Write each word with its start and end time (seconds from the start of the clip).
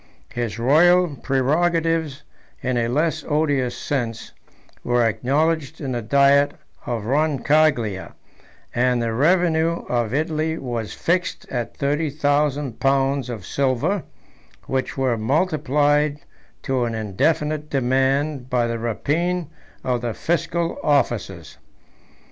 His 0.33 0.57
royal 0.57 1.09
prerogatives, 1.15 2.23
in 2.63 2.75
a 2.75 2.87
less 2.87 3.23
odious 3.23 3.77
sense, 3.77 4.31
were 4.83 5.03
acknowledged 5.05 5.79
in 5.79 5.91
the 5.91 6.01
diet 6.01 6.55
of 6.87 7.03
Roncaglia; 7.05 8.15
and 8.73 8.99
the 8.99 9.13
revenue 9.13 9.83
of 9.89 10.11
Italy 10.11 10.57
was 10.57 10.93
fixed 10.95 11.47
at 11.51 11.77
thirty 11.77 12.09
thousand 12.09 12.79
pounds 12.79 13.29
of 13.29 13.45
silver, 13.45 14.01
146 14.67 14.67
which 14.69 14.97
were 14.97 15.19
multiplied 15.19 16.21
to 16.63 16.83
an 16.85 16.95
indefinite 16.95 17.69
demand 17.69 18.49
by 18.49 18.65
the 18.65 18.79
rapine 18.79 19.51
of 19.83 20.01
the 20.01 20.15
fiscal 20.15 20.79
officers. 20.81 21.59